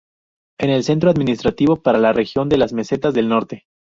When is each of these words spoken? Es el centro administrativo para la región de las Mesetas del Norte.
Es 0.59 0.67
el 0.69 0.83
centro 0.83 1.11
administrativo 1.11 1.75
para 1.83 1.99
la 1.99 2.11
región 2.11 2.49
de 2.49 2.57
las 2.57 2.73
Mesetas 2.73 3.13
del 3.13 3.29
Norte. 3.29 3.65